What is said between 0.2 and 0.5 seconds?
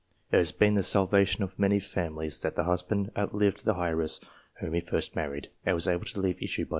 It